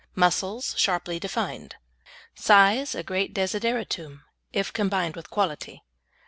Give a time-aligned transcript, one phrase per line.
[0.15, 1.75] Muscles sharply defined.
[2.33, 5.83] Size a great desideratum, if combined with quality.